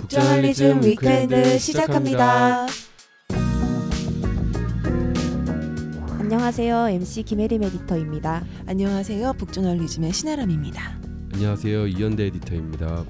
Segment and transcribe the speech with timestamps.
[0.00, 2.66] 북저널리즘 위크엔드 시작합니다.
[6.18, 6.88] 안녕하세요.
[6.88, 8.44] MC 김혜림 에디터입니다.
[8.66, 9.34] 안녕하세요.
[9.34, 10.98] 북저널리즘의 신아람입니다.
[11.34, 11.86] 안녕하세요.
[11.86, 13.04] 이현구 에디터입니다.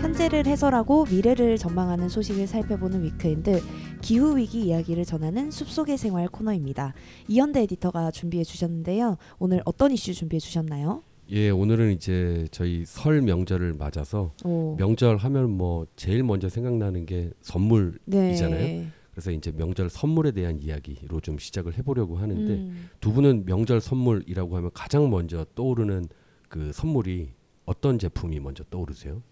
[0.00, 3.60] 현재를 해설하고 미래를 전망하는 소식을 살펴보는 위크엔드
[4.00, 6.94] 기후 위기 이야기를 전하는 숲속의 생활 코너입니다.
[7.28, 9.18] 이현구 에디터가 준비해 주셨는데요.
[9.38, 11.02] 오늘 어떤 이슈 준비해 주셨나요?
[11.30, 14.76] 예, 오늘은 이제 저희 설 명절을 맞아서 오.
[14.76, 18.58] 명절 하면 뭐 제일 먼저 생각나는 게 선물이잖아요.
[18.58, 18.88] 네.
[19.10, 22.90] 그래서 이제 명절 선물에 대한 이야기로 좀 시작을 해보려고 하는데 음.
[23.00, 26.08] 두 분은 명절 선물이라고 하면 가장 먼저 떠오르는
[26.48, 27.32] 그 선물이
[27.64, 29.22] 어떤 제품이 먼저 떠오르세요?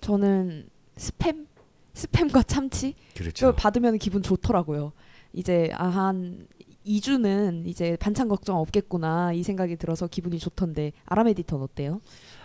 [0.00, 1.46] 저는 스팸
[1.94, 3.54] 스팸과 참치 그렇죠.
[3.54, 4.92] 받으면 기분 좋더라고요.
[5.32, 6.46] 이제 아, 한
[6.86, 12.00] 2주는 이제 반찬 걱정 없겠구나 이 생각이 들어서 기분이 좋던데 아람 에디터는 어때요?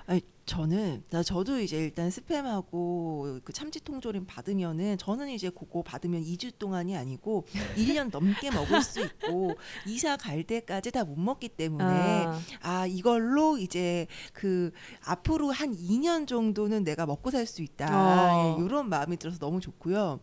[0.08, 6.24] 아니, 저는 나 저도 이제 일단 스팸하고 그 참치 통조림 받으면은 저는 이제 그거 받으면
[6.24, 7.46] 2주 동안이 아니고
[7.78, 9.54] 1년 넘게 먹을 수 있고
[9.86, 14.72] 이사 갈 때까지 다 못 먹기 때문에 아, 아 이걸로 이제 그
[15.06, 17.88] 앞으로 한 2년 정도는 내가 먹고 살 수 있다
[18.36, 18.58] 어.
[18.60, 20.20] 예, 이런 마음이 들어서 너무 좋고요.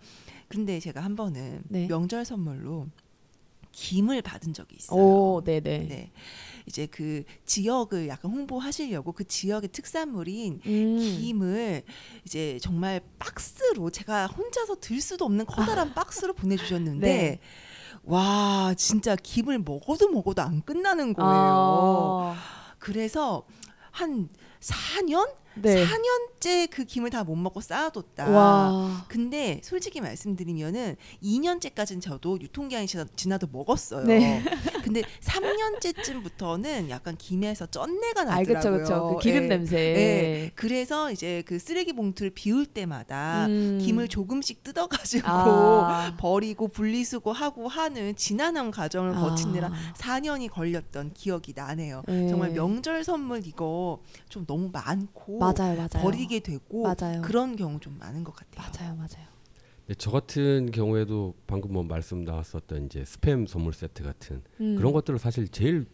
[0.48, 1.86] 근데 제가 한 번은 네.
[1.86, 2.86] 명절 선물로
[3.76, 4.98] 김을 받은 적이 있어요.
[4.98, 5.60] 오, 네네.
[5.60, 6.10] 네.
[6.64, 10.98] 이제 그 지역을 약간 홍보하시려고 그 지역의 특산물인 음.
[10.98, 11.82] 김을
[12.24, 17.38] 이제 정말 박스로 제가 혼자서 들 수도 없는 커다란 박스로 보내주셨는데 네.
[18.02, 22.34] 와 진짜 김을 먹어도 먹어도 안 끝나는 거예요.
[22.34, 22.36] 아,
[22.78, 23.46] 그래서
[23.90, 25.28] 한 4년?
[25.62, 25.84] 네.
[25.84, 28.30] 4년째 그 김을 다 못 먹고 쌓아뒀다.
[28.30, 29.04] 와.
[29.08, 34.04] 근데 솔직히 말씀드리면은 2년째까지는 저도 유통기한이 지나, 지나도 먹었어요.
[34.04, 34.42] 네.
[34.84, 38.54] 근데 3년째쯤부터는 약간 김에서 쩐내가 아, 나더라고요.
[38.54, 39.14] 그쵸, 그쵸.
[39.16, 39.48] 그 기름 예.
[39.48, 39.76] 냄새.
[39.76, 40.50] 예.
[40.54, 43.80] 그래서 이제 그 쓰레기 봉투를 비울 때마다 음.
[43.82, 46.14] 김을 조금씩 뜯어가지고 아.
[46.18, 49.92] 버리고 분리수거하고 하는 지난한 과정을 거치느라 아.
[49.96, 52.02] 4년이 걸렸던 기억이 나네요.
[52.06, 52.28] 네.
[52.28, 56.02] 정말 명절 선물 이거 좀 너무 많고 맞아요, 맞아요.
[56.02, 57.22] 버리게 되고 맞아요.
[57.22, 58.70] 그런 경우 좀 많은 것 같아요.
[58.72, 59.26] 맞아요, 맞아요.
[59.86, 64.74] 네, 저 같은 경우에도 방금 뭐 말씀 나왔었던 이제 스팸 선물 세트 같은 음.
[64.76, 65.86] 그런 것들을 사실 제일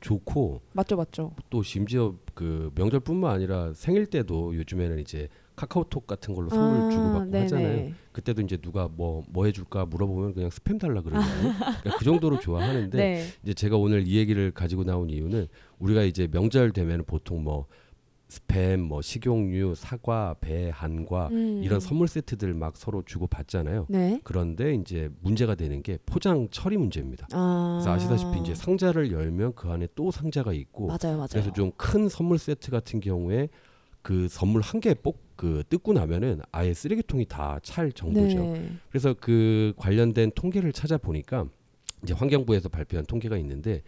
[0.00, 1.32] 좋고 맞죠, 맞죠.
[1.50, 7.30] 또 심지어 그 명절뿐만 아니라 생일 때도 요즘에는 이제 카카오톡 같은 걸로 선물 아, 주고받고
[7.30, 7.42] 네네.
[7.42, 7.92] 하잖아요.
[8.12, 11.52] 그때도 이제 누가 뭐뭐 해줄까 물어보면 그냥 스팸 달라 그러잖아요.
[11.82, 13.26] 그러니까 그 정도로 좋아하는데 네.
[13.42, 15.48] 이제 제가 오늘 이 얘기를 가지고 나온 이유는
[15.80, 17.66] 우리가 이제 명절 되면 보통 뭐
[18.28, 21.62] 스팸, 뭐 식용유, 사과, 배, 한과 음.
[21.64, 23.86] 이런 선물 세트들 막 서로 주고 받잖아요.
[23.88, 24.20] 네.
[24.22, 27.26] 그런데 이제 문제가 되는 게 포장 처리 문제입니다.
[27.32, 27.78] 아.
[27.80, 31.28] 그래서 아시다시피 이제 상자를 열면 그 안에 또 상자가 있고 맞아요, 맞아요.
[31.30, 33.48] 그래서 좀 큰 선물 세트 같은 경우에
[34.02, 38.38] 그 선물 한 개 뽑 그 뜯고 나면은 아예 쓰레기통이 다 찰 정도죠.
[38.40, 38.70] 네.
[38.90, 41.46] 그래서 그 관련된 통계를 찾아보니까
[42.02, 43.82] 이제 환경부에서 발표한 통계가 있는데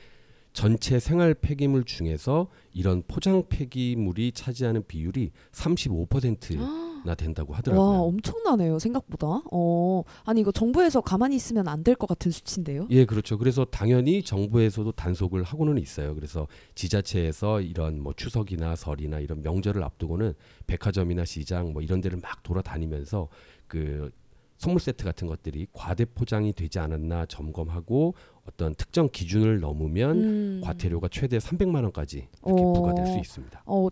[0.52, 7.86] 전체 생활 폐기물 중에서 이런 포장 폐기물이 차지하는 비율이 35%나 된다고 와 하더라고요.
[8.02, 9.42] 엄청나네요 생각보다.
[9.50, 12.86] 어 아니 이거 정부에서 가만히 있으면 안 될 것 같은 수치인데요.
[12.90, 13.38] 예, 그렇죠.
[13.38, 16.14] 그래서 당연히 정부에서도 단속을 하고는 있어요.
[16.14, 20.34] 그래서 지자체에서 이런 뭐 추석이나 설이나 이런 명절을 앞두고는
[20.66, 23.28] 백화점이나 시장 뭐 이런 데를 막 돌아다니면서
[23.66, 24.10] 그
[24.58, 28.14] 선물 세트 같은 것들이 과대 포장이 되지 않았나 점검하고
[28.52, 30.60] 어떤 특정 기준을 넘으면 음.
[30.64, 32.72] 과태료가 최대 300만 원까지 이렇게 어.
[32.72, 33.62] 부과될 수 있습니다.
[33.66, 33.88] 어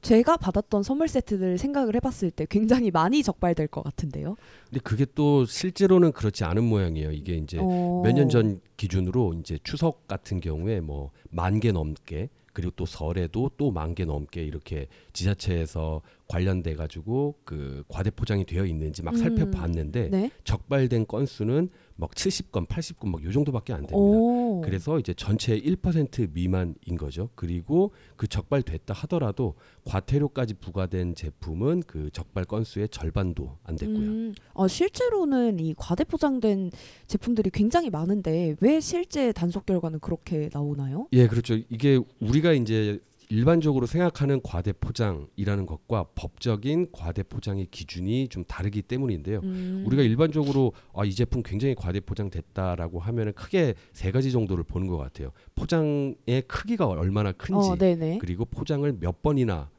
[0.00, 4.36] 제가 받았던 선물 세트들 생각을 해봤을 때 굉장히 많이 적발될 것 같은데요.
[4.70, 7.10] 근데 그게 또 실제로는 그렇지 않은 모양이에요.
[7.10, 8.02] 이게 이제 어.
[8.04, 13.70] 몇년 전 기준으로 이제 추석 같은 경우에 뭐 만 개 넘게 그리고 또 설에도 또
[13.72, 19.18] 만 개 넘게 이렇게 지자체에서 관련돼 가지고 그 과대 포장이 되어 있는지 막 음.
[19.18, 20.30] 살펴봤는데 네.
[20.44, 23.96] 적발된 건수는 막 70건, 80건 막 요 정도밖에 안 됩니다.
[23.96, 24.60] 오.
[24.64, 27.28] 그래서 이제 전체의 1% 미만인 거죠.
[27.34, 29.54] 그리고 그 적발됐다 하더라도
[29.84, 33.98] 과태료까지 부과된 제품은 그 적발 건수의 절반도 안 됐고요.
[33.98, 36.70] 음, 어, 실제로는 이 과대 포장된
[37.08, 41.08] 제품들이 굉장히 많은데 왜 실제 단속 결과는 그렇게 나오나요?
[41.12, 41.56] 예, 그렇죠.
[41.68, 49.40] 이게 우리가 이제 일반적으로 생각하는 과대 포장이라는 것과 법적인 과대 포장의 기준이 좀 다르기 때문인데요.
[49.42, 49.84] 음.
[49.86, 54.96] 우리가 일반적으로 아, 이 제품 굉장히 과대 포장됐다라고 하면은 크게 세 가지 정도를 보는 것
[54.96, 55.32] 같아요.
[55.54, 57.76] 포장의 크기가 얼마나 큰지, 어.
[58.18, 59.70] 그리고 포장을 몇 번이나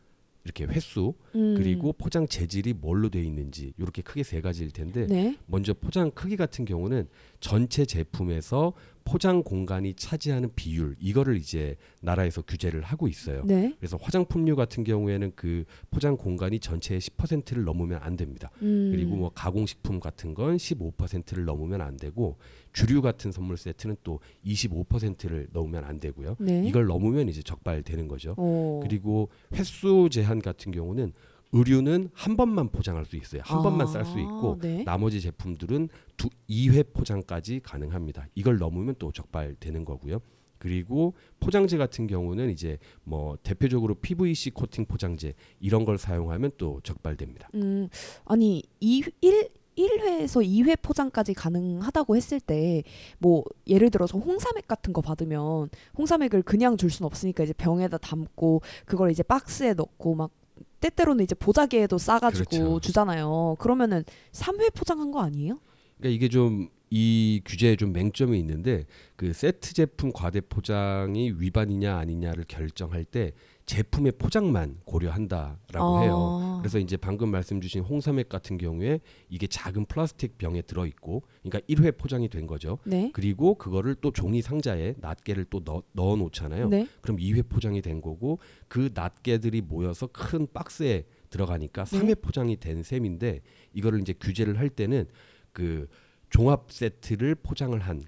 [0.46, 1.56] 이렇게 횟수, 음.
[1.57, 5.36] 그리고 포장 재질이 뭘로 돼 있는지 이렇게 크게 세 가지일 텐데 네.
[5.46, 7.07] 먼저 포장 크기 같은 경우는
[7.40, 8.74] 전체 제품에서
[9.09, 13.41] 포장 공간이 차지하는 비율 이거를 이제 나라에서 규제를 하고 있어요.
[13.44, 13.73] 네.
[13.79, 18.51] 그래서 화장품류 같은 경우에는 그 포장 공간이 전체의 10%를 넘으면 안 됩니다.
[18.61, 18.91] 음.
[18.91, 22.38] 그리고 뭐 가공식품 같은 건 15%를 넘으면 안 되고
[22.71, 26.35] 주류 같은 선물 세트는 또 25%를 넘으면 안 되고요.
[26.38, 26.67] 네.
[26.67, 28.35] 이걸 넘으면 이제 적발되는 거죠.
[28.38, 28.79] 오.
[28.83, 31.13] 그리고 횟수 제한 같은 경우는
[31.51, 33.42] 의류는 한 번만 포장할 수 있어요.
[33.44, 34.84] 한 번만 쌀 수 있고 아, 네.
[34.84, 38.28] 나머지 제품들은 두 2회 포장까지 가능합니다.
[38.36, 40.19] 이걸 넘으면 또 적발되는 거고요.
[40.60, 47.50] 그리고 포장재 같은 경우는 이제 뭐 대표적으로 PVC 코팅 포장재 이런 걸 사용하면 또 적발됩니다.
[47.56, 47.88] 음,
[48.25, 52.84] 아니 이 1, 1회에서 2회 포장까지 가능하다고 했을 때
[53.19, 58.62] 뭐 예를 들어서 홍삼액 같은 거 받으면 홍삼액을 그냥 줄 수는 없으니까 이제 병에다 담고
[58.86, 60.31] 그걸 이제 박스에 넣고 막
[60.79, 62.79] 때때로는 이제 보자기에도 싸가지고 그렇죠.
[62.79, 63.56] 주잖아요.
[63.59, 65.59] 그러면은 3회 포장한 거 아니에요?
[65.97, 68.85] 그러니까 이게 좀 이 규제에 좀 맹점이 있는데
[69.15, 73.33] 그 세트 제품 과대 포장이 위반이냐 아니냐를 결정할 때
[73.69, 76.01] 제품의 포장만 고려한다라고 아.
[76.01, 76.57] 해요.
[76.60, 79.00] 그래서 이제 방금 말씀 주신 홍삼액 같은 경우에
[79.30, 82.80] 이게 작은 플라스틱 병에 들어 있고 그러니까 1회 포장이 된 거죠.
[82.83, 83.12] 네.
[83.13, 86.68] 그리고 그거를 또 종이 상자에 낱개를 또 넣어, 넣어 놓잖아요.
[86.69, 86.88] 네.
[87.01, 92.00] 그럼 2회 포장이 된 거고 그 낱개들이 모여서 큰 박스에 들어가니까 네.
[92.00, 93.42] 3회 포장이 된 셈인데
[93.74, 95.06] 이거를 이제 규제를 할 때는
[95.54, 95.88] 그
[96.31, 98.01] 종합 세트를 포장을 한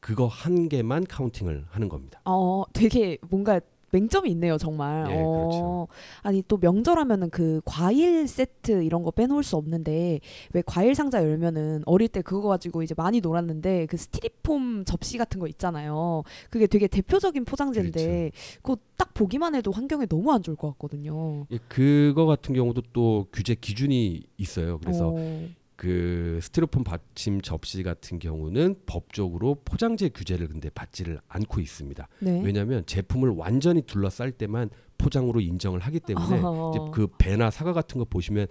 [0.00, 2.20] 그거 한 개만 카운팅을 하는 겁니다.
[2.24, 3.60] 어, 되게 뭔가
[3.92, 5.06] 맹점이 있네요, 정말.
[5.10, 5.88] 예, 어, 그렇죠.
[6.22, 10.20] 아니 또 명절하면은 그 과일 세트 이런 거 빼놓을 수 없는데
[10.52, 15.40] 왜 과일 상자 열면은 어릴 때 그거 가지고 이제 많이 놀았는데 그 스티리폼 접시 같은
[15.40, 16.22] 거 있잖아요.
[16.50, 21.46] 그게 되게 대표적인 포장재인데 그거 딱 보기만 해도 환경에 너무 안 좋을 것 같거든요.
[21.50, 24.78] 예, 그거 같은 경우도 또 규제 기준이 있어요.
[24.78, 32.08] 그래서 어, 그 스티로폼 받침 접시 같은 경우는 법적으로 포장재 규제를 근데 받지를 않고 있습니다.
[32.20, 32.40] 네.
[32.42, 36.72] 왜냐하면 제품을 완전히 둘러쌀 때만 포장으로 인정을 하기 때문에 어.
[36.74, 38.46] 이제 그 배나 사과 같은 거 보시면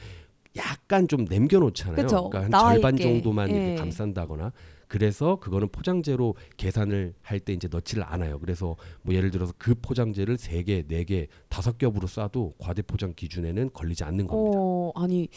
[0.56, 1.96] 약간 좀 남겨놓잖아요.
[2.04, 2.30] 그쵸.
[2.30, 3.04] 그러니까 한 절반 있게.
[3.04, 3.76] 정도만 이렇게 예.
[3.76, 4.54] 감싼다거나
[4.88, 8.40] 그래서 그거는 포장재로 계산을 할 때 이제 넣지를 않아요.
[8.40, 13.14] 그래서 뭐 예를 들어서 그 포장재를 세 개, 네 개, 다섯 겹으로 싸도 과대 포장
[13.16, 14.58] 기준에는 걸리지 않는 겁니다.
[14.62, 15.28] 어, 아니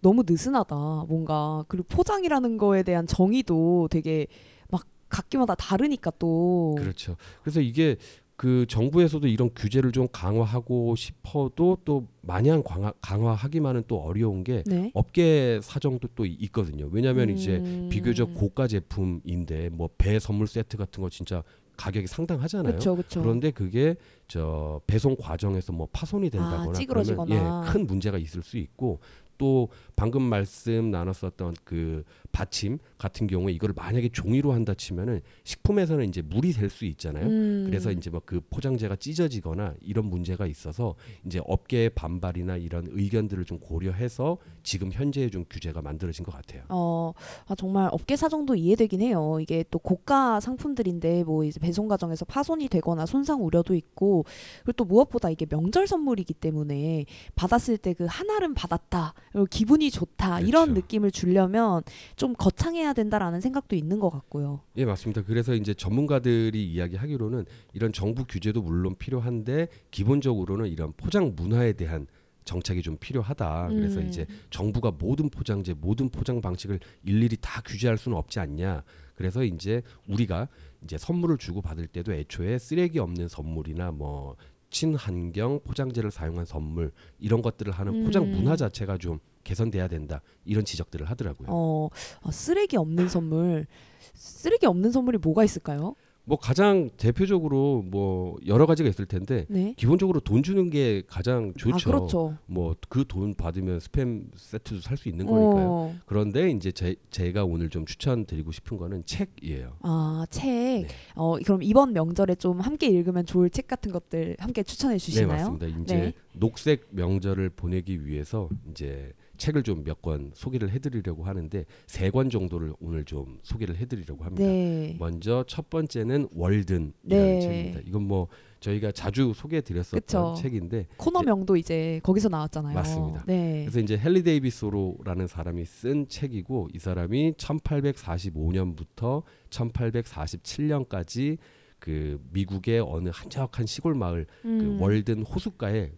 [0.00, 0.74] 너무 느슨하다.
[1.08, 4.26] 뭔가 그리고 포장이라는 거에 대한 정의도 되게
[4.70, 6.74] 막 각기마다 다르니까 또.
[6.78, 7.16] 그렇죠.
[7.42, 7.96] 그래서 이게
[8.36, 14.92] 그 정부에서도 이런 규제를 좀 강화하고 싶어도 또 마냥 강화, 강화하기만은 또 어려운 게 네.
[14.94, 16.88] 업계 사정도 또 있거든요.
[16.92, 17.88] 왜냐하면 이제 음.
[17.90, 21.42] 비교적 고가 제품인데 뭐 배 선물 세트 같은 거 진짜
[21.76, 22.72] 가격이 상당하잖아요.
[22.72, 23.22] 그렇죠, 그렇죠.
[23.22, 23.96] 그런데 그게
[24.28, 26.84] 저 배송 과정에서 뭐 파손이 된다거나 아.
[26.86, 29.00] 그러면 예, 큰 문제가 있을 수 있고
[29.38, 36.22] 또 방금 말씀 나눴었던 그 받침 같은 경우에 이걸 만약에 종이로 한다 치면은 식품에서는 이제
[36.22, 37.26] 물이 될 수 있잖아요.
[37.26, 37.64] 음.
[37.66, 43.58] 그래서 이제 뭐 그 포장재가 찢어지거나 이런 문제가 있어서 이제 업계의 반발이나 이런 의견들을 좀
[43.58, 46.64] 고려해서 지금 현재의 좀 규제가 만들어진 것 같아요.
[46.68, 47.12] 어,
[47.46, 49.38] 아, 정말 업계 사정도 이해되긴 해요.
[49.40, 54.24] 이게 또 고가 상품들인데 뭐 이제 배송 과정에서 파손이 되거나 손상 우려도 있고
[54.64, 59.14] 그리고 또 무엇보다 이게 명절 선물이기 때문에 받았을 때 그 한알은 받았다,
[59.50, 60.72] 기분이 좋다 이런 그렇죠.
[60.80, 61.82] 느낌을 주려면
[62.16, 64.60] 좀 거창해야 된다라는 생각도 있는 것 같고요.
[64.76, 65.22] 예, 맞습니다.
[65.22, 67.44] 그래서 이제 전문가들이 이야기하기로는
[67.74, 72.06] 이런 정부 규제도 물론 필요한데 기본적으로는 이런 포장 문화에 대한
[72.44, 73.68] 정착이 좀 필요하다.
[73.68, 74.08] 그래서 음.
[74.08, 78.82] 이제 정부가 모든 포장재, 모든 포장 방식을 일일이 다 규제할 수는 없지 않냐.
[79.14, 80.48] 그래서 이제 우리가
[80.82, 84.36] 이제 선물을 주고 받을 때도 애초에 쓰레기 없는 선물이나 뭐
[84.70, 88.32] 친환경 포장재를 사용한 선물 이런 것들을 하는 포장 음.
[88.32, 90.20] 문화 자체가 좀 개선돼야 된다.
[90.44, 91.48] 이런 지적들을 하더라고요.
[91.50, 91.88] 어,
[92.22, 93.66] 아, 쓰레기 없는 선물,
[94.14, 95.94] 쓰레기 없는 선물이 뭐가 있을까요?
[96.28, 99.72] 뭐 가장 대표적으로 뭐 여러 가지가 있을 텐데 네.
[99.78, 101.88] 기본적으로 돈 주는 게 가장 좋죠.
[101.88, 102.36] 아, 그렇죠.
[102.46, 105.68] 뭐 그 돈 받으면 스팸 세트도 살 수 있는 거니까요.
[105.70, 105.94] 어.
[106.04, 109.76] 그런데 이제 제, 제가 오늘 좀 추천드리고 싶은 거는 책이에요.
[109.80, 110.48] 아, 책.
[110.48, 110.86] 네.
[111.14, 115.28] 어, 그럼 이번 명절에 좀 함께 읽으면 좋을 책 같은 것들 함께 추천해 네 주시나요?
[115.50, 115.66] 맞습니다.
[115.82, 116.12] 이제 네.
[116.34, 122.74] 녹색 명절을 보내기 위해서 이제 책을 좀 몇 권 소개를 해드리려고 하는데 세 권 정도를
[122.80, 124.44] 오늘 좀 소개를 해드리려고 합니다.
[124.44, 124.96] 네.
[124.98, 127.40] 먼저 첫 번째는 월든이라는 네.
[127.40, 127.80] 책입니다.
[127.86, 128.28] 이건 뭐
[128.60, 130.34] 저희가 자주 소개해드렸었던 그쵸.
[130.36, 132.74] 책인데 코너명도 이제 거기서 나왔잖아요.
[132.74, 133.24] 맞습니다.
[133.26, 133.62] 네.
[133.64, 141.38] 그래서 이제 헨리 데이비드 소로라는 사람이 쓴 책이고 이 사람이 1845년부터 1847년까지
[141.78, 144.80] 그 미국의 어느 한적한 시골 마을 그 음.
[144.80, 145.92] 월든 호숫가에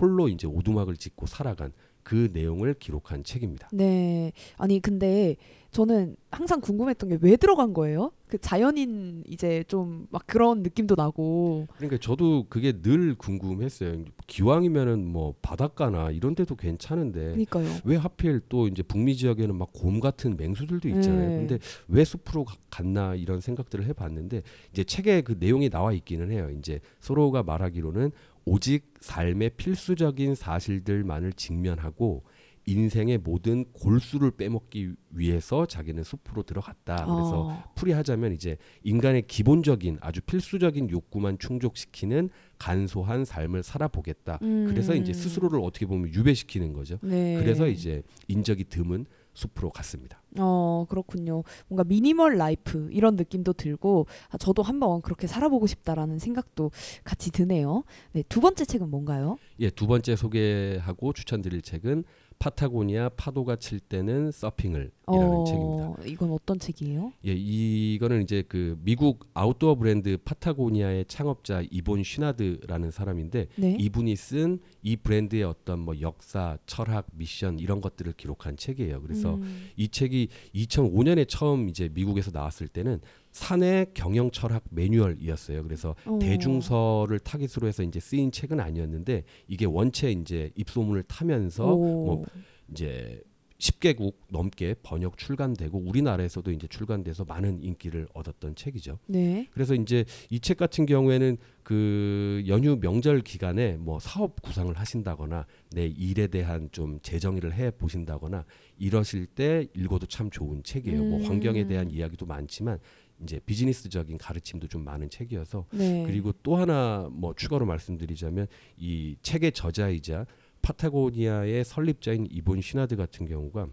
[0.00, 1.72] 홀로 이제 오두막을 짓고 살아간
[2.04, 3.68] 그 내용을 기록한 책입니다.
[3.72, 4.32] 네.
[4.58, 5.36] 아니 근데
[5.72, 8.12] 저는 항상 궁금했던 게 왜 들어간 거예요?
[8.28, 11.66] 그 자연인 이제 좀 막 그런 느낌도 나고.
[11.76, 14.04] 그러니까 저도 그게 늘 궁금했어요.
[14.26, 17.68] 기왕이면은 뭐 바닷가나 이런 데도 괜찮은데 그러니까요.
[17.84, 21.28] 왜 하필 또 이제 북미 지역에는 막 곰 같은 맹수들도 있잖아요.
[21.28, 21.36] 네.
[21.36, 21.58] 근데
[21.88, 24.42] 왜 숲으로 가- 갔나 이런 생각들을 해 봤는데
[24.72, 26.48] 이제 책에 그 내용이 나와 있기는 해요.
[26.56, 28.12] 이제 서로가 말하기로는
[28.44, 32.24] 오직 삶의 필수적인 사실들만을 직면하고
[32.66, 36.96] 인생의 모든 골수를 빼먹기 위해서 자기는 숲으로 들어갔다.
[36.96, 37.64] 그래서 어.
[37.74, 44.38] 풀이하자면 이제 인간의 기본적인 아주 필수적인 욕구만 충족시키는 간소한 삶을 살아보겠다.
[44.42, 44.66] 음.
[44.68, 46.98] 그래서 이제 스스로를 어떻게 보면 유배시키는 거죠.
[47.02, 47.36] 네.
[47.38, 50.22] 그래서 이제 인적이 드문 숲으로 갔습니다.
[50.38, 51.44] 어 그렇군요.
[51.68, 56.70] 뭔가 미니멀 라이프 이런 느낌도 들고 아, 저도 한번 그렇게 살아보고 싶다라는 생각도
[57.04, 57.84] 같이 드네요.
[58.12, 59.36] 네, 두 번째 책은 뭔가요?
[59.60, 62.04] 예, 두 번째 소개하고 추천드릴 책은
[62.40, 65.94] 파타고니아 파도가 칠 때는 서핑을이라는 어, 책입니다.
[66.04, 67.12] 이건 어떤 책이에요?
[67.26, 73.76] 예, 이거는 이제 그 미국 아웃도어 브랜드 파타고니아의 창업자 이본 쉬나드라는 사람인데 네.
[73.78, 79.00] 이분이 쓴 이 브랜드의 어떤 뭐 역사, 철학, 미션 이런 것들을 기록한 책이에요.
[79.00, 79.70] 그래서 음.
[79.76, 80.23] 이 책이
[80.54, 83.00] 2005년에 처음 이제 미국에서 나왔을 때는
[83.32, 85.62] 사내 경영 철학 매뉴얼이었어요.
[85.64, 86.18] 그래서 어.
[86.20, 92.04] 대중서를 타깃으로 해서 이제 쓰인 책은 아니었는데 이게 원체 이제 입소문을 타면서 오.
[92.04, 92.24] 뭐
[92.70, 93.20] 이제
[93.64, 98.98] 10개국 넘게 번역 출간되고 우리나라에서도 이제 출간돼서 많은 인기를 얻었던 책이죠.
[99.06, 99.48] 네.
[99.52, 105.86] 그래서 이제 이 책 같은 경우에는 그 연휴 명절 기간에 뭐 사업 구상을 하신다거나 내
[105.86, 108.44] 일에 대한 좀 재정의를 해 보신다거나
[108.78, 111.00] 이러실 때 읽어도 참 좋은 책이에요.
[111.00, 111.08] 음.
[111.10, 112.78] 뭐 환경에 대한 이야기도 많지만
[113.22, 116.02] 이제 비즈니스적인 가르침도 좀 많은 책이어서 네.
[116.06, 120.26] 그리고 또 하나 뭐 추가로 말씀드리자면 이 책의 저자이자
[120.64, 123.68] 파타고니아의 설립자인 이본 시나드 같은 경우가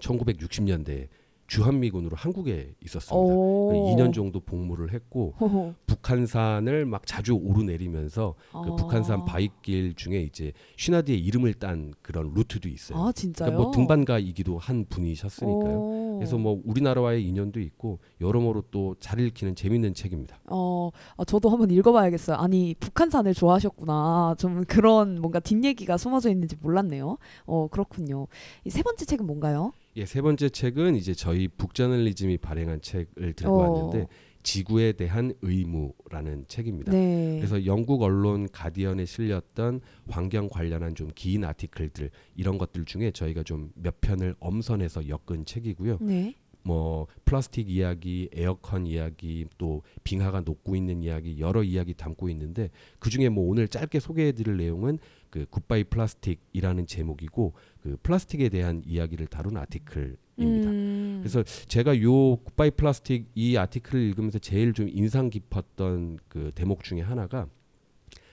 [0.00, 1.08] 1960년대에
[1.46, 3.14] 주한미군으로 한국에 있었습니다.
[3.16, 3.94] 오.
[3.94, 5.74] 2년 정도 복무를 했고 호호.
[5.86, 8.62] 북한산을 막 자주 오르내리면서 그 아.
[8.76, 12.98] 북한산 바위길 중에 이제 쉬나드의 이름을 딴 그런 루트도 있어요.
[12.98, 13.50] 아 진짜요?
[13.50, 15.78] 그러니까 뭐 등반가이기도 한 분이셨으니까요.
[15.78, 16.05] 오.
[16.18, 20.38] 그래서 뭐 우리나라와의 인연도 있고 여러모로 또 잘 읽히는 재밌는 책입니다.
[20.50, 22.36] 어, 아, 저도 한번 읽어봐야겠어요.
[22.36, 24.36] 아니 북한산을 좋아하셨구나.
[24.38, 27.18] 좀 그런 뭔가 뒷얘기가 숨어져 있는지 몰랐네요.
[27.46, 28.26] 어 그렇군요.
[28.64, 29.72] 이 세 번째 책은 뭔가요?
[29.96, 33.70] 예, 세 번째 책은 이제 저희 북저널리즘이 발행한 책을 들고 어.
[33.70, 34.08] 왔는데
[34.46, 36.92] 지구에 대한 의무라는 책입니다.
[36.92, 37.34] 네.
[37.38, 43.72] 그래서 영국 언론 가디언에 실렸던 환경 관련한 좀 긴 아티클들 이런 것들 중에 저희가 좀
[43.74, 45.98] 몇 편을 엄선해서 엮은 책이고요.
[46.00, 46.34] 네.
[46.62, 53.08] 뭐 플라스틱 이야기, 에어컨 이야기, 또 빙하가 녹고 있는 이야기 여러 이야기 담고 있는데 그
[53.10, 54.98] 중에 뭐 오늘 짧게 소개해드릴 내용은
[55.30, 60.18] 그 굿바이 플라스틱이라는 제목이고 그 플라스틱에 대한 이야기를 다룬 article입니다.
[60.40, 60.85] 음.
[61.20, 67.00] 그래서 제가 요 굿바이 플라스틱 이 article을 읽으면서 제일 좀 인상 깊었던 그 대목 중에
[67.00, 67.48] 하나가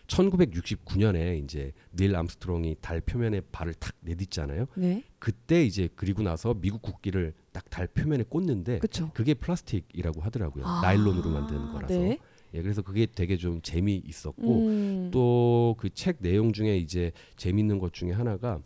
[0.08, 4.66] 1969년에 이제 닐 암스트롱이 달 표면에 발을 탁 내딛잖아요.
[4.76, 5.04] 네.
[5.20, 9.10] 그때 이제 그리고 나서 미국 국기를 딱 달 표면에 꽂는데 그렇죠.
[9.16, 10.64] 그게 플라스틱이라고 하더라고요.
[10.64, 11.96] 아, 나일론으로 만든 거라서.
[11.96, 12.20] 네.
[12.54, 15.10] 예, 그래서 그게 되게 좀 재미 있었고 음.
[15.12, 18.62] 또그 책 내용 중에 이제 재밌는 것 중에 하나가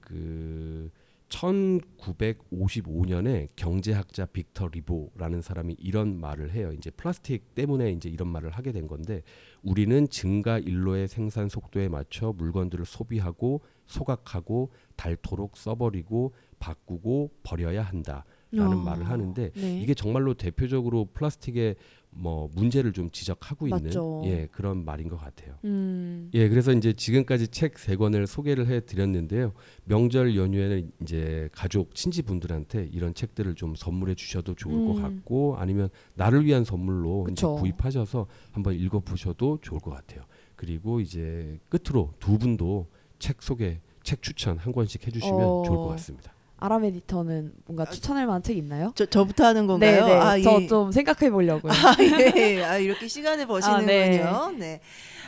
[0.00, 0.90] 그
[1.30, 6.72] 1955년에 경제학자 빅터 리보라는 사람이 이런 말을 해요.
[6.72, 9.22] 이제 플라스틱 때문에 이제 이런 말을 하게 된 건데
[9.62, 18.24] 우리는 증가 일로의 생산 속도에 맞춰 물건들을 소비하고 소각하고 닳도록 써버리고 바꾸고 버려야 한다라는
[18.58, 18.76] 어.
[18.76, 19.80] 말을 하는데 네.
[19.80, 21.76] 이게 정말로 대표적으로 플라스틱의
[22.12, 23.90] 뭐 문제를 좀 지적하고 있는.
[24.24, 25.54] 예 그런 말인 것 같아요.
[25.64, 26.28] 음.
[26.34, 29.52] 예, 그래서 이제 지금까지 책 세 권을 소개를 해 드렸는데요.
[29.84, 35.02] 명절 연휴에는 이제 가족 친지분들한테 이런 책들을 좀 선물해 주셔도 좋을 것 음.
[35.02, 37.60] 같고 아니면 나를 위한 선물로 이제.
[37.60, 40.22] 구입하셔서 한번 읽어 보셔도 좋을 것 같아요.
[40.56, 42.88] 그리고 이제 끝으로 두 분도
[43.18, 45.62] 책 소개, 책 추천 한 권씩 해 주시면 어.
[45.64, 46.34] 좋을 것 같습니다.
[46.60, 48.92] 아람 에디터는 뭔가 추천할 만한 책 있나요?
[48.94, 50.04] 저 저부터 하는 건가요?
[50.04, 50.18] 네, 네.
[50.20, 50.42] 아, 예.
[50.42, 51.72] 저좀 생각해 보려고요.
[51.72, 51.96] 아,
[52.36, 52.62] 예.
[52.62, 54.24] 아, 이렇게 시간을 버시는군요.
[54.26, 54.58] 아, 네.
[54.58, 54.80] 네.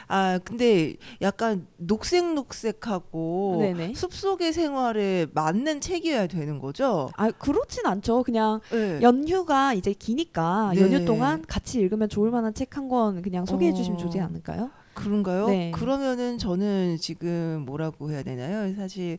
[0.08, 3.94] 아 근데 약간 녹색녹색하고 네네.
[3.94, 7.08] 숲속의 생활에 맞는 책이어야 되는 거죠.
[7.16, 8.22] 아 그렇진 않죠.
[8.22, 9.00] 그냥 네.
[9.00, 10.82] 연휴가 이제 기니까 네.
[10.82, 14.02] 연휴 동안 같이 읽으면 좋을 만한 책 한 권 그냥 소개해 주시면 어.
[14.02, 14.70] 좋지 않을까요?
[14.94, 15.46] 그런가요?
[15.49, 15.70] 네.
[15.72, 18.75] 그러면은 저는 지금 뭐라고 해야 되나요?
[18.75, 19.18] 사실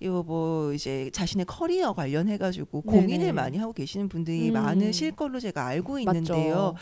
[0.00, 3.00] 이거 뭐 이제 자신의 커리어 관련해 가지고 네네.
[3.00, 4.54] 고민을 많이 하고 계시는 분들이 음.
[4.54, 6.72] 많으실 걸로 제가 알고 있는데요.
[6.74, 6.76] 맞죠.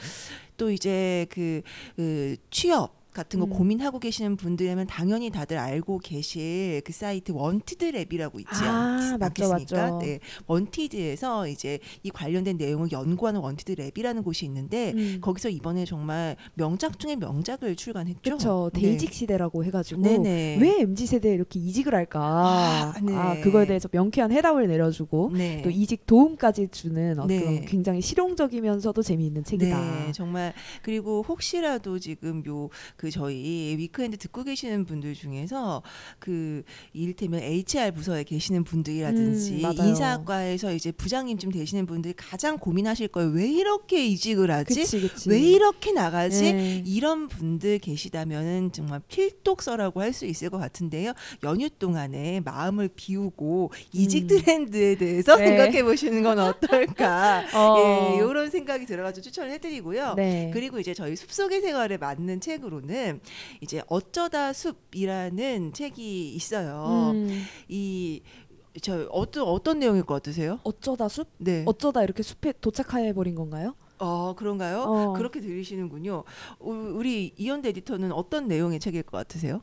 [0.56, 1.62] 또 이제 그,
[1.96, 3.50] 그 취업 같은 거 음.
[3.50, 9.76] 고민하고 계시는 분들이면 당연히 다들 알고 계실 그 사이트 원티드 랩이라고 있지 아, 않, 않겠습니까?
[9.76, 9.98] 맞죠.
[10.00, 15.18] 네, 원티드에서 이제 이 관련된 내용을 연구하는 원티드 랩이라는 곳이 있는데 음.
[15.20, 18.20] 거기서 이번에 정말 명작 중에 명작을 출간했죠.
[18.22, 18.70] 그렇죠.
[18.72, 18.80] 네.
[18.80, 20.58] 대이직 시대라고 해가지고 네네.
[20.60, 22.20] 왜 MZ 세대 왜 이렇게 이직을 할까?
[22.22, 23.14] 아, 네.
[23.14, 25.60] 아, 그거에 대해서 명쾌한 해답을 내려주고 네.
[25.62, 27.64] 또 이직 도움까지 주는 어떤 네.
[27.66, 30.06] 굉장히 실용적이면서도 재미있는 책이다.
[30.06, 32.70] 네, 정말 그리고 혹시라도 지금 요
[33.02, 35.82] 그 저희 위크엔드 듣고 계시는 분들 중에서
[36.20, 39.72] 그 이를테면 HR 부서에 계시는 분들이라든지 음.
[39.72, 43.30] 인사과에서 이제 부장님쯤 되시는 분들이 가장 고민하실 거예요.
[43.30, 44.82] 왜 이렇게 이직을 하지?
[44.82, 45.28] 그치 그치.
[45.30, 46.52] 왜 이렇게 나가지?
[46.52, 46.82] 네.
[46.86, 51.14] 이런 분들 계시다면은 정말 필독서라고 할 수 있을 것 같은데요.
[51.42, 54.26] 연휴 동안에 마음을 비우고 이직 음.
[54.28, 55.46] 트렌드에 대해서 네.
[55.46, 57.46] 생각해 보시는 건 어떨까?
[57.56, 57.78] 어.
[57.78, 60.12] 예, 이런 생각이 들어가지고 추천을 해드리고요.
[60.16, 60.50] 네.
[60.52, 62.91] 그리고 이제 저희 숲속의 생활에 맞는 책으로는
[63.60, 67.12] 이제 어쩌다 숲이라는 책이 있어요.
[67.14, 67.28] 음,
[67.68, 70.58] 이저 어떤 어떤 내용일 것 같으세요?
[70.64, 71.28] 어쩌다 숲?
[71.38, 71.64] 네.
[71.66, 73.74] 어쩌다 이렇게 숲에 도착해 버린 건가요?
[73.98, 74.80] 어 그런가요?
[74.82, 75.12] 어.
[75.12, 76.24] 그렇게 들으시는군요.
[76.60, 79.62] 우- 우리 이현대 에디터는 어떤 내용의 책일 것 같으세요?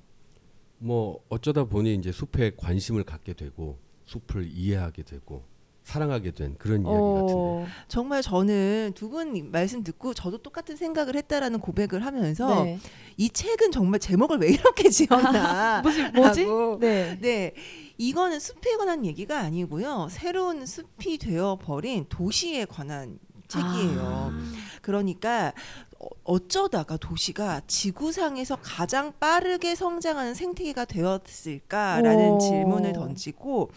[0.78, 5.44] 뭐 어쩌다 보니 이제 숲에 관심을 갖게 되고 숲을 이해하게 되고
[5.90, 7.34] 사랑하게 된 그런 이야기 같은데.
[7.36, 12.80] 어, 정말 저는 두 분 말씀 듣고 저도 똑같은 생각을 했다라는 고백을 하면서 네.
[13.18, 15.82] 이 책은 정말 제목을 왜 이렇게 지었나?
[15.82, 16.46] 무슨 뭐지?
[16.80, 17.18] 네.
[17.20, 17.54] 네,
[17.98, 20.08] 이거는 숲에 관한 얘기가 아니고요.
[20.12, 23.18] 새로운 숲이 되어 버린 도시에 관한
[23.48, 24.32] 책이에요.
[24.32, 24.52] 아.
[24.84, 25.54] 그러니까
[26.00, 32.38] 어- 어쩌다가 도시가 지구상에서 가장 빠르게 성장하는 생태계가 되었을까라는 오.
[32.40, 33.70] 질문을 던지고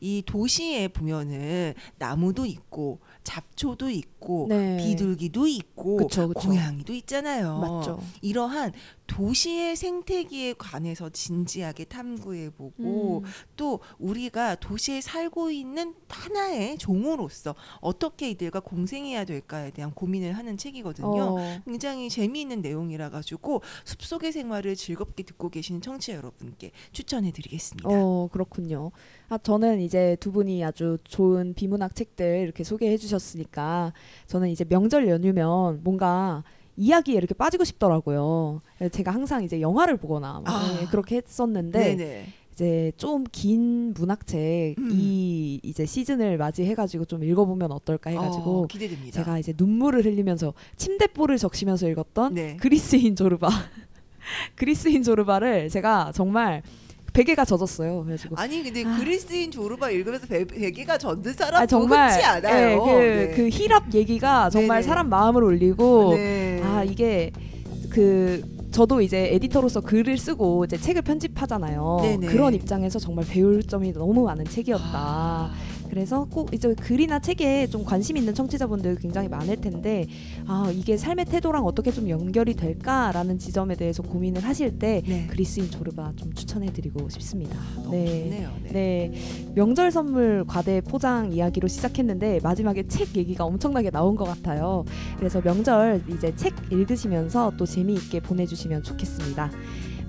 [0.00, 4.76] 이 도시에 보면은 나무도 있고 잡초도 있고 네.
[4.78, 6.48] 비둘기도 있고 그쵸, 그쵸.
[6.48, 7.58] 고양이도 있잖아요.
[7.58, 8.00] 맞죠.
[8.22, 8.72] 이러한
[9.06, 13.30] 도시의 생태계에 관해서 진지하게 탐구해보고 음.
[13.56, 21.06] 또 우리가 도시에 살고 있는 하나의 종으로서 어떻게 이들과 공생해야 될까에 대한 고민을 하는 책이거든요.
[21.06, 21.60] 어.
[21.64, 27.88] 굉장히 재미있는 내용이라 가지고 숲속의 생활을 즐겁게 듣고 계시는 청취자 여러분께 추천해드리겠습니다.
[27.90, 28.92] 어 그렇군요.
[29.28, 33.92] 아 저는 이제 두 분이 아주 좋은 비문학 책들 이렇게 소개해 주셨으니까
[34.26, 36.44] 저는 이제 명절 연휴면 뭔가
[36.76, 38.60] 이야기에 이렇게 빠지고 싶더라고요.
[38.92, 40.78] 제가 항상 이제 영화를 보거나 막 아.
[40.80, 42.26] 예, 그렇게 했었는데 네네.
[42.52, 44.90] 이제 좀 긴 문학책 음.
[44.92, 49.12] 이 이제 시즌을 맞이해가지고 좀 읽어보면 어떨까 해가지고 어, 기대됩니다.
[49.12, 52.56] 제가 이제 눈물을 흘리면서 침대볼을 적시면서 읽었던 네.
[52.56, 53.48] 그리스인 조르바
[54.56, 56.62] 그리스인 조르바를 제가 정말
[57.16, 58.04] 베개가 젖었어요.
[58.04, 58.96] 그래가지고 아니 근데 아.
[58.98, 62.84] 그리스인 조르바 읽으면서 배, 베개가 젖는 사람 아, 정말 흔치 않아요.
[62.88, 64.88] 예, 그, 그 힐압 얘기가 정말 네네.
[64.88, 66.60] 사람 마음을 올리고 네.
[66.62, 67.32] 아 이게
[67.88, 72.00] 그 저도 이제 에디터로서 글을 쓰고 이제 책을 편집하잖아요.
[72.02, 72.26] 네네.
[72.26, 75.50] 그런 입장에서 정말 배울 점이 너무 많은 책이었다.
[75.88, 80.06] 그래서 꼭 이제 글이나 책에 좀 관심 있는 청취자분들 굉장히 많을 텐데
[80.46, 85.26] 아 이게 삶의 태도랑 어떻게 좀 연결이 될까라는 지점에 대해서 고민을 하실 때 네.
[85.28, 87.58] 그리스인 조르바 좀 추천해드리고 싶습니다.
[87.76, 88.22] 너무 네.
[88.22, 88.50] 좋네요.
[88.64, 88.70] 네.
[88.72, 89.12] 네,
[89.54, 94.84] 명절 선물 과대 포장 이야기로 시작했는데 마지막에 책 얘기가 엄청나게 나온 것 같아요.
[95.18, 99.50] 그래서 명절 이제 책 읽으시면서 또 재미있게 보내주시면 좋겠습니다.